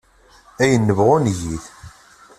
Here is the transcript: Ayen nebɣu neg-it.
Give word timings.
Ayen 0.61 0.83
nebɣu 0.87 1.15
neg-it. 1.19 1.65